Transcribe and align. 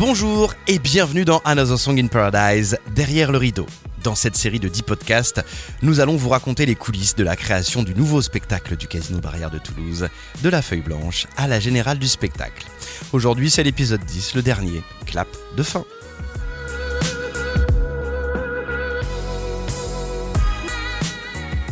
Bonjour 0.00 0.54
et 0.66 0.78
bienvenue 0.78 1.26
dans 1.26 1.42
Another 1.44 1.78
Song 1.78 2.00
in 2.00 2.06
Paradise, 2.06 2.78
derrière 2.94 3.30
le 3.30 3.36
rideau. 3.36 3.66
Dans 4.02 4.14
cette 4.14 4.34
série 4.34 4.58
de 4.58 4.66
10 4.66 4.80
podcasts, 4.80 5.44
nous 5.82 6.00
allons 6.00 6.16
vous 6.16 6.30
raconter 6.30 6.64
les 6.64 6.74
coulisses 6.74 7.14
de 7.16 7.22
la 7.22 7.36
création 7.36 7.82
du 7.82 7.94
nouveau 7.94 8.22
spectacle 8.22 8.78
du 8.78 8.88
Casino 8.88 9.18
Barrière 9.18 9.50
de 9.50 9.58
Toulouse, 9.58 10.08
de 10.42 10.48
la 10.48 10.62
feuille 10.62 10.80
blanche 10.80 11.26
à 11.36 11.48
la 11.48 11.60
générale 11.60 11.98
du 11.98 12.08
spectacle. 12.08 12.66
Aujourd'hui, 13.12 13.50
c'est 13.50 13.62
l'épisode 13.62 14.02
10, 14.02 14.36
le 14.36 14.40
dernier, 14.40 14.82
clap 15.04 15.28
de 15.54 15.62
fin. 15.62 15.84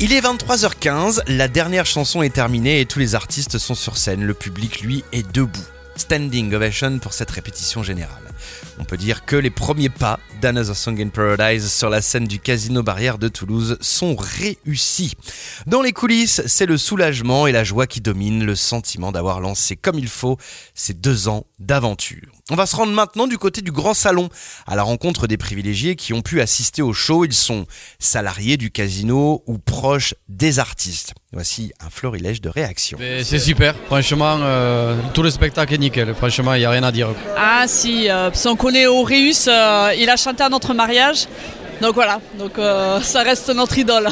Il 0.01 0.12
est 0.12 0.20
23h15, 0.20 1.23
la 1.29 1.48
dernière 1.48 1.87
chanson 1.87 2.20
est 2.20 2.34
terminée 2.34 2.83
et 2.83 2.84
tous 2.84 2.98
les 2.98 3.15
artistes 3.15 3.56
sont 3.56 3.74
sur 3.74 3.97
scène. 3.97 4.23
Le 4.23 4.34
public, 4.34 4.83
lui, 4.83 5.02
est 5.12 5.27
debout. 5.33 5.65
Standing 5.98 6.55
ovation 6.55 7.01
pour 7.01 7.12
cette 7.12 7.30
répétition 7.30 7.83
générale. 7.83 8.23
On 8.79 8.84
peut 8.84 8.97
dire 8.97 9.25
que 9.25 9.34
les 9.34 9.51
premiers 9.51 9.89
pas 9.89 10.20
d'Another 10.41 10.77
Song 10.77 11.01
in 11.01 11.09
Paradise 11.09 11.73
sur 11.73 11.91
la 11.91 12.01
scène 12.01 12.27
du 12.27 12.39
Casino 12.39 12.84
Barrière 12.84 13.19
de 13.19 13.27
Toulouse 13.27 13.77
sont 13.80 14.15
réussis. 14.16 15.15
Dans 15.66 15.83
les 15.83 15.92
coulisses, 15.92 16.42
c'est 16.47 16.66
le 16.66 16.79
soulagement 16.79 17.48
et 17.48 17.53
la 17.53 17.65
joie 17.65 17.89
qui 17.89 18.01
dominent, 18.01 18.45
le 18.45 18.55
sentiment 18.55 19.11
d'avoir 19.11 19.41
lancé 19.41 19.75
comme 19.75 19.98
il 19.98 20.06
faut 20.06 20.39
ces 20.75 20.95
deux 20.95 21.27
ans 21.27 21.45
d'aventure. 21.59 22.30
On 22.51 22.55
va 22.55 22.67
se 22.67 22.77
rendre 22.77 22.92
maintenant 22.92 23.27
du 23.27 23.37
côté 23.37 23.61
du 23.61 23.73
grand 23.73 23.95
salon, 23.95 24.28
à 24.67 24.77
la 24.77 24.84
rencontre 24.84 25.27
des 25.27 25.37
privilégiés 25.37 25.97
qui 25.97 26.12
ont 26.12 26.23
pu 26.23 26.41
assister 26.41 26.80
au 26.80 26.92
show. 26.92 27.25
Ils 27.25 27.34
sont 27.34 27.67
salariés 27.98 28.56
du 28.56 28.70
casino 28.70 29.42
ou 29.47 29.59
proches 29.59 30.15
des 30.28 30.61
artistes. 30.61 31.15
Voici 31.30 31.73
un 31.84 31.91
florilège 31.91 32.41
de 32.41 32.48
réactions. 32.48 32.96
Mais 32.98 33.23
C'est 33.23 33.38
super, 33.38 33.74
franchement, 33.86 34.38
euh, 34.41 34.96
tout 35.12 35.23
le 35.23 35.30
spectacle 35.30 35.74
est 35.74 35.78
nickel, 35.78 36.14
franchement, 36.14 36.55
il 36.55 36.61
n'y 36.61 36.64
a 36.64 36.70
rien 36.70 36.83
à 36.83 36.91
dire. 36.91 37.08
Ah 37.36 37.64
si, 37.66 38.08
euh, 38.08 38.30
si 38.33 38.48
on 38.48 38.56
connaît 38.56 38.86
Auréus, 38.86 39.47
euh, 39.47 39.92
il 39.98 40.08
a 40.08 40.16
chanté 40.16 40.42
à 40.42 40.48
notre 40.48 40.72
mariage. 40.72 41.27
Donc 41.83 41.94
voilà, 41.94 42.19
donc 42.38 42.58
euh, 42.58 42.98
ça 43.03 43.22
reste 43.22 43.50
notre 43.55 43.77
idole. 43.77 44.08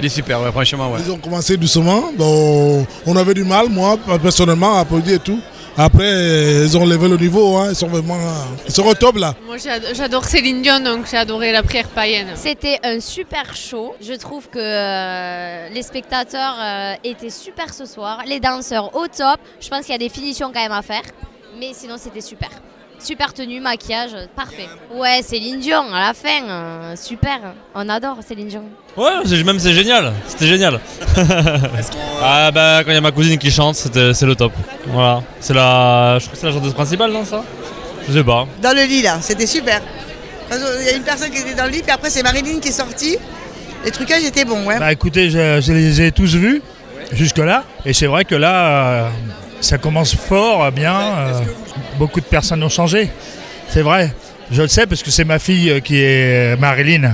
Il 0.00 0.06
est 0.06 0.08
super, 0.08 0.40
ouais, 0.40 0.50
franchement, 0.50 0.90
ouais. 0.92 1.00
Ils 1.04 1.10
ont 1.10 1.18
commencé 1.18 1.58
doucement, 1.58 2.10
donc 2.16 2.86
on 3.04 3.14
avait 3.16 3.34
du 3.34 3.44
mal, 3.44 3.68
moi 3.68 3.98
personnellement, 4.22 4.76
à 4.78 4.80
applaudir 4.80 5.16
et 5.16 5.18
tout. 5.18 5.40
Après, 5.80 6.64
ils 6.64 6.76
ont 6.76 6.84
levé 6.84 7.08
le 7.08 7.16
niveau, 7.16 7.56
hein, 7.56 7.68
ils 7.70 7.76
sont 7.76 7.86
vraiment. 7.86 8.18
Ils 8.66 8.72
sont 8.72 8.84
au 8.84 8.94
top 8.94 9.16
là. 9.16 9.34
Moi 9.46 9.58
j'ado- 9.58 9.86
j'adore 9.94 10.24
Céline 10.24 10.60
Dion 10.60 10.80
donc 10.80 11.06
j'ai 11.08 11.16
adoré 11.16 11.52
la 11.52 11.62
prière 11.62 11.86
païenne. 11.88 12.28
C'était 12.34 12.80
un 12.82 12.98
super 12.98 13.54
show. 13.54 13.94
Je 14.00 14.14
trouve 14.14 14.48
que 14.48 14.58
euh, 14.58 15.68
les 15.68 15.82
spectateurs 15.82 16.56
euh, 16.60 16.94
étaient 17.04 17.30
super 17.30 17.72
ce 17.72 17.86
soir. 17.86 18.22
Les 18.26 18.40
danseurs 18.40 18.92
au 18.96 19.06
top. 19.06 19.38
Je 19.60 19.68
pense 19.68 19.82
qu'il 19.82 19.92
y 19.92 19.94
a 19.94 19.98
des 19.98 20.08
finitions 20.08 20.50
quand 20.52 20.60
même 20.60 20.72
à 20.72 20.82
faire. 20.82 21.02
Mais 21.60 21.70
sinon, 21.72 21.94
c'était 21.96 22.20
super. 22.20 22.50
Super 23.00 23.32
tenue, 23.32 23.60
maquillage, 23.60 24.10
parfait. 24.34 24.68
Ouais, 24.92 25.20
Céline 25.22 25.60
Dion 25.60 25.84
à 25.94 26.08
la 26.08 26.14
fin. 26.14 26.42
euh, 26.48 26.96
super. 26.96 27.38
On 27.74 27.88
adore 27.88 28.16
Céline 28.26 28.48
Dion. 28.48 28.64
Ouais, 28.96 29.10
c'est- 29.24 29.42
même 29.44 29.58
c'est 29.58 29.72
génial, 29.72 30.12
c'était 30.26 30.46
génial. 30.46 30.80
ah 32.22 32.50
bah 32.50 32.80
quand 32.84 32.90
il 32.90 32.94
y 32.94 32.98
a 32.98 33.00
ma 33.00 33.12
cousine 33.12 33.38
qui 33.38 33.50
chante, 33.50 33.76
c'était- 33.76 34.12
c'est 34.14 34.26
le 34.26 34.34
top. 34.34 34.52
Voilà, 34.88 35.22
c'est 35.40 35.54
la, 35.54 36.18
je 36.18 36.24
crois 36.24 36.34
que 36.34 36.40
c'est 36.40 36.46
la 36.46 36.52
chanteuse 36.52 36.74
principale, 36.74 37.12
non 37.12 37.24
ça? 37.24 37.44
Je 38.08 38.12
sais 38.14 38.24
pas. 38.24 38.46
Dans 38.60 38.74
le 38.76 38.82
lit 38.84 39.02
là, 39.02 39.18
c'était 39.20 39.46
super. 39.46 39.80
Il 40.50 40.86
y 40.86 40.88
a 40.88 40.96
une 40.96 41.02
personne 41.02 41.30
qui 41.30 41.38
était 41.38 41.54
dans 41.54 41.64
le 41.66 41.70
lit, 41.70 41.82
puis 41.82 41.92
après 41.92 42.10
c'est 42.10 42.22
Marilyn 42.22 42.58
qui 42.58 42.68
est 42.68 42.72
sortie. 42.72 43.16
Les 43.84 43.90
trucages 43.92 44.24
étaient 44.24 44.44
bons, 44.44 44.64
ouais. 44.66 44.78
Bah 44.78 44.90
écoutez, 44.92 45.30
je, 45.30 45.60
je 45.60 45.72
les 45.72 46.00
ai 46.02 46.10
tous 46.12 46.34
vus 46.34 46.60
jusque-là. 47.12 47.64
Et 47.84 47.92
c'est 47.92 48.06
vrai 48.06 48.24
que 48.24 48.34
là, 48.34 49.04
euh, 49.04 49.08
ça 49.60 49.78
commence 49.78 50.14
fort, 50.14 50.64
euh, 50.64 50.70
bien. 50.70 50.94
euh, 51.00 51.40
beaucoup 51.98 52.20
de 52.20 52.26
personnes 52.26 52.62
ont 52.62 52.68
changé. 52.68 53.10
C'est 53.68 53.82
vrai. 53.82 54.12
Je 54.50 54.62
le 54.62 54.68
sais 54.68 54.86
parce 54.86 55.02
que 55.02 55.10
c'est 55.10 55.24
ma 55.24 55.38
fille 55.38 55.70
euh, 55.70 55.80
qui 55.80 56.00
est 56.00 56.56
Marilyn 56.58 57.12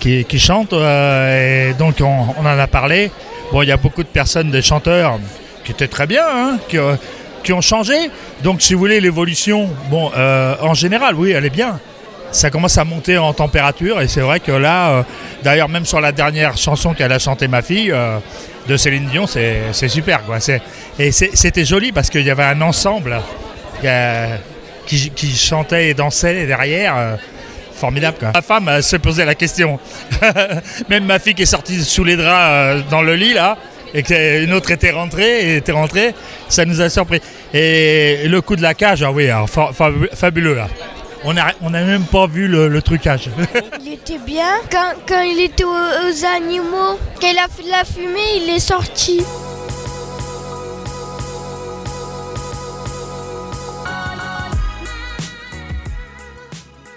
qui, 0.00 0.24
qui 0.24 0.38
chante. 0.38 0.72
euh, 0.72 1.70
et 1.70 1.74
donc 1.74 1.96
on, 2.00 2.26
on 2.38 2.40
en 2.46 2.58
a 2.58 2.66
parlé. 2.66 3.10
Bon, 3.52 3.62
il 3.62 3.68
y 3.68 3.72
a 3.72 3.76
beaucoup 3.76 4.02
de 4.02 4.08
personnes, 4.08 4.50
des 4.50 4.62
chanteurs 4.62 5.18
qui 5.64 5.72
étaient 5.72 5.88
très 5.88 6.06
bien, 6.06 6.24
hein, 6.26 6.58
qui, 6.68 6.78
euh, 6.78 6.96
qui 7.42 7.52
ont 7.52 7.60
changé. 7.60 7.94
Donc 8.42 8.60
si 8.62 8.74
vous 8.74 8.80
voulez, 8.80 9.00
l'évolution, 9.00 9.68
bon, 9.90 10.10
euh, 10.16 10.56
en 10.60 10.74
général, 10.74 11.14
oui, 11.14 11.30
elle 11.32 11.44
est 11.44 11.50
bien 11.50 11.78
ça 12.34 12.50
commence 12.50 12.76
à 12.78 12.84
monter 12.84 13.16
en 13.16 13.32
température 13.32 14.00
et 14.00 14.08
c'est 14.08 14.20
vrai 14.20 14.40
que 14.40 14.50
là, 14.52 14.90
euh, 14.90 15.02
d'ailleurs 15.42 15.68
même 15.68 15.84
sur 15.86 16.00
la 16.00 16.10
dernière 16.12 16.56
chanson 16.56 16.92
qu'elle 16.92 17.12
a 17.12 17.18
chantée 17.18 17.46
ma 17.48 17.62
fille 17.62 17.92
euh, 17.92 18.18
de 18.68 18.76
Céline 18.76 19.06
Dion, 19.06 19.26
c'est 19.26 19.88
super 19.88 20.24
quoi. 20.24 20.38
Et 20.98 21.12
c'était 21.12 21.64
joli 21.64 21.92
parce 21.92 22.10
qu'il 22.10 22.22
y 22.26 22.30
avait 22.30 22.42
un 22.44 22.60
ensemble 22.60 23.20
euh, 23.84 24.36
qui, 24.86 25.36
chantait 25.36 25.90
et 25.90 25.94
dansait 25.94 26.46
derrière. 26.46 27.18
formidable 27.74 28.16
quoi. 28.18 28.30
Ma 28.34 28.42
femme 28.42 28.82
se 28.82 28.96
posait 28.96 29.24
la 29.24 29.34
question. 29.34 29.78
même 30.88 31.04
ma 31.04 31.18
fille 31.18 31.34
qui 31.34 31.42
est 31.42 31.46
sortie 31.46 31.84
sous 31.84 32.04
les 32.04 32.16
draps 32.16 32.84
dans 32.90 33.02
le 33.02 33.14
lit 33.14 33.34
là. 33.34 33.56
Et 33.96 34.02
qu'une 34.02 34.52
autre 34.52 34.72
était 34.72 34.90
rentrée, 34.90 35.52
et 35.52 35.56
était 35.58 35.70
rentrée, 35.70 36.14
ça 36.48 36.64
nous 36.64 36.80
a 36.80 36.88
surpris. 36.90 37.20
Et 37.52 38.26
le 38.26 38.40
coup 38.40 38.56
de 38.56 38.62
la 38.62 38.74
cage, 38.74 39.04
ah 39.04 39.12
oui, 39.12 39.30
alors, 39.30 39.48
fa- 39.48 39.70
fabu- 39.70 40.08
fabuleux 40.12 40.56
là. 40.56 40.66
On 41.26 41.32
n'a 41.32 41.54
on 41.62 41.72
a 41.72 41.82
même 41.82 42.04
pas 42.04 42.26
vu 42.26 42.48
le, 42.48 42.68
le 42.68 42.82
trucage. 42.82 43.30
Il 43.80 43.92
était 43.92 44.18
bien. 44.18 44.60
Quand, 44.70 44.92
quand 45.08 45.22
il 45.22 45.40
était 45.40 45.64
aux, 45.64 45.68
aux 45.70 46.24
animaux, 46.36 46.98
quand 47.20 47.28
il 47.30 47.38
a 47.38 47.48
fait 47.48 47.62
de 47.62 47.70
la 47.70 47.84
fumée, 47.84 48.42
il 48.44 48.50
est 48.50 48.60
sorti. 48.60 49.22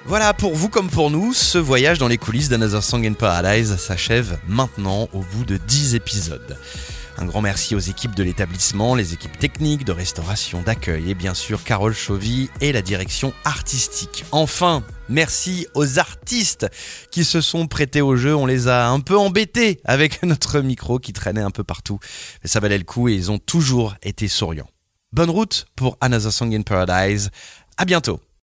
Voilà, 0.06 0.34
pour 0.34 0.56
vous 0.56 0.70
comme 0.70 0.90
pour 0.90 1.12
nous, 1.12 1.34
ce 1.34 1.58
voyage 1.58 1.98
dans 1.98 2.08
les 2.08 2.18
coulisses 2.18 2.48
d'Another 2.48 2.82
Song 2.82 3.06
in 3.06 3.14
Paradise 3.14 3.76
s'achève 3.76 4.40
maintenant 4.48 5.10
au 5.14 5.20
bout 5.20 5.44
de 5.46 5.58
10 5.58 5.96
épisodes. 5.96 6.58
Un 7.20 7.26
grand 7.26 7.42
merci 7.42 7.74
aux 7.74 7.80
équipes 7.80 8.14
de 8.14 8.22
l'établissement, 8.22 8.94
les 8.94 9.14
équipes 9.14 9.40
techniques, 9.40 9.84
de 9.84 9.92
restauration, 9.92 10.62
d'accueil 10.62 11.10
et 11.10 11.16
bien 11.16 11.34
sûr 11.34 11.64
Carole 11.64 11.96
Chauvy 11.96 12.52
et 12.62 12.72
la 12.72 12.84
direction 12.84 13.34
artistique. 13.44 14.24
Enfin, 14.32 14.84
merci 15.10 15.66
aux 15.74 15.98
artistes 15.98 16.68
qui 17.10 17.26
se 17.26 17.42
sont 17.42 17.66
prêtés 17.66 18.02
au 18.02 18.16
jeu. 18.16 18.36
On 18.36 18.46
les 18.46 18.68
a 18.68 18.90
un 18.90 19.00
peu 19.00 19.18
embêtés 19.18 19.82
avec 19.84 20.22
notre 20.24 20.60
micro 20.60 21.00
qui 21.00 21.12
traînait 21.12 21.42
un 21.42 21.50
peu 21.52 21.64
partout. 21.64 21.98
Mais 22.44 22.50
ça 22.50 22.60
valait 22.60 22.78
le 22.78 22.84
coup 22.84 23.10
et 23.10 23.14
ils 23.14 23.32
ont 23.32 23.40
toujours 23.40 23.96
été 24.04 24.28
souriants. 24.28 24.70
Bonne 25.12 25.32
route 25.32 25.66
pour 25.76 25.98
Another 26.02 26.32
Song 26.32 26.54
in 26.54 26.62
Paradise. 26.62 27.32
À 27.78 27.86
bientôt. 27.86 28.20